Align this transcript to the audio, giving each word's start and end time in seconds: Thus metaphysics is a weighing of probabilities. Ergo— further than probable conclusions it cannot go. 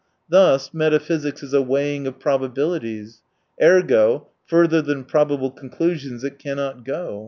Thus 0.27 0.73
metaphysics 0.73 1.43
is 1.43 1.53
a 1.53 1.61
weighing 1.61 2.07
of 2.07 2.17
probabilities. 2.19 3.21
Ergo— 3.61 4.29
further 4.47 4.81
than 4.81 5.03
probable 5.05 5.51
conclusions 5.51 6.23
it 6.23 6.39
cannot 6.39 6.83
go. 6.83 7.19